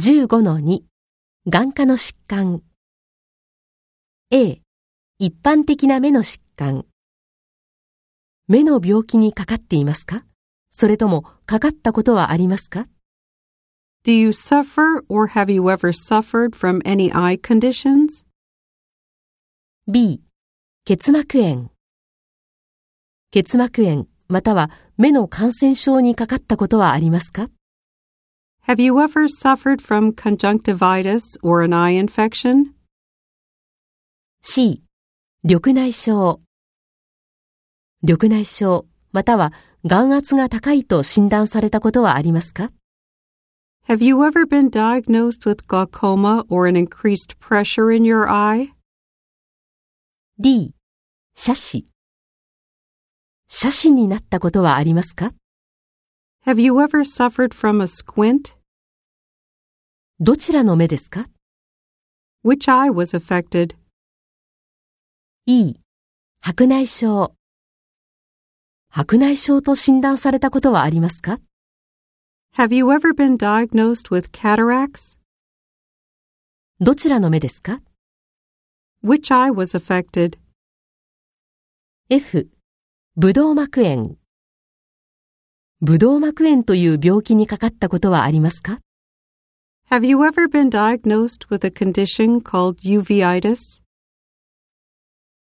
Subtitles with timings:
[0.00, 0.82] 15-2
[1.50, 2.62] 眼科の疾患。
[4.30, 4.60] A
[5.18, 6.84] 一般的な目の疾患。
[8.46, 10.24] 目の病気にかかっていますか？
[10.70, 12.86] それともかかったことはありますか
[14.04, 18.24] ？Do you suffer or have you ever suffered from any eye conditions?
[19.88, 20.20] B
[20.84, 21.72] 結膜炎。
[23.32, 27.48] 結膜炎または目の感染症にかかったことはありますか？
[28.67, 32.73] Have you ever suffered from conjunctivitis or an eye infection?
[34.41, 34.81] C
[35.43, 36.39] 緑内障
[38.01, 39.51] 緑内障または
[39.85, 42.71] 眼圧が高いと診断されたことはありますか
[43.89, 48.69] Have you ever been diagnosed with glaucoma or an increased pressure in your eye?
[50.39, 50.73] D
[51.35, 51.87] 斜視
[53.49, 55.33] 斜視になったことはありますか
[56.45, 58.56] Have you ever suffered from a squint?
[60.20, 61.28] どちらの目ですか
[62.44, 63.76] Which eye was affected?
[65.46, 65.76] E
[66.40, 67.34] 白内障
[68.90, 71.38] 白内障と診断されたことはありますか
[72.56, 75.20] Have you ever been diagnosed with cataracts?
[76.80, 77.80] どちらの目ですか
[79.04, 80.36] Which eye was affected?
[82.10, 82.48] F
[83.16, 84.16] ブドウ膜炎
[85.80, 88.80] ブドウ膜炎という病気にかかったことはありますか
[89.90, 93.80] Have you ever been diagnosed with a condition called uveitis?